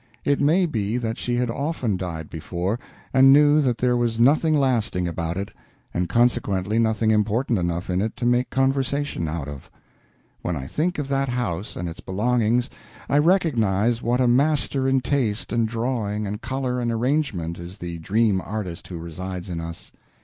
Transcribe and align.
It 0.25 0.41
may 0.41 0.65
be 0.65 0.97
that 0.97 1.19
she 1.19 1.35
had 1.35 1.51
often 1.51 1.95
died 1.95 2.27
before, 2.27 2.79
and 3.13 3.31
knew 3.31 3.61
that 3.61 3.77
there 3.77 3.95
was 3.95 4.19
nothing 4.19 4.57
lasting 4.59 5.07
about 5.07 5.37
it, 5.37 5.53
and 5.93 6.09
consequently 6.09 6.79
nothing 6.79 7.11
important 7.11 7.59
enough 7.59 7.87
in 7.87 8.01
it 8.01 8.17
to 8.17 8.25
make 8.25 8.49
conversation 8.49 9.27
out 9.27 9.47
of. 9.47 9.69
When 10.41 10.55
I 10.55 10.65
think 10.65 10.97
of 10.97 11.07
that 11.09 11.29
house 11.29 11.75
and 11.75 11.87
its 11.87 11.99
belongings, 11.99 12.67
I 13.09 13.19
recognize 13.19 14.01
what 14.01 14.19
a 14.19 14.27
master 14.27 14.87
in 14.87 15.01
taste 15.01 15.53
and 15.53 15.67
drawing 15.67 16.25
and 16.25 16.41
color 16.41 16.79
and 16.79 16.91
arrangement 16.91 17.59
is 17.59 17.77
the 17.77 17.99
dream 17.99 18.41
artist 18.43 18.87
who 18.87 18.97
resides 18.97 19.51
in 19.51 19.61
us. 19.61 19.91